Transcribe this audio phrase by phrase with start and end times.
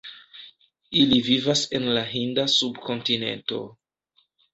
[1.01, 3.61] Ili vivas en la Hinda Subkontinento.